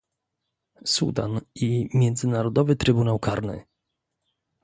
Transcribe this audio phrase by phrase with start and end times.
[0.85, 3.63] Sudan i Międzynarodowy Trybunał Karny